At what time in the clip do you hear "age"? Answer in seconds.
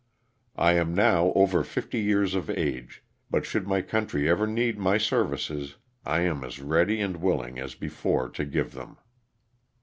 2.49-3.03